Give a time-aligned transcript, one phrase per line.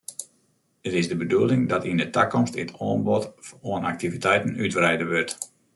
[0.83, 3.25] It is de bedoeling dat yn 'e takomst it oanbod
[3.71, 5.33] oan aktiviteiten útwreide wurdt.